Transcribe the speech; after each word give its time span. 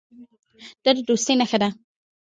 دا 0.83 0.89
د 0.95 0.97
دوستۍ 1.07 1.33
نښه 1.39 1.57
ده. 1.61 1.69